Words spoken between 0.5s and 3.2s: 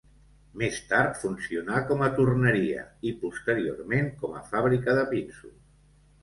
Més tard funcionà com a torneria i